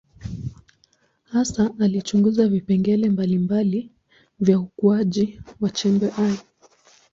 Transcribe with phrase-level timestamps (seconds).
[1.23, 3.89] Hasa alichunguza vipengele mbalimbali
[4.39, 6.39] vya ukuaji wa chembe hai.